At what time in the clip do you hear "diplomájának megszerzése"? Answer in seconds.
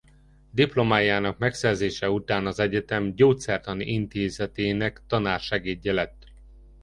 0.51-2.09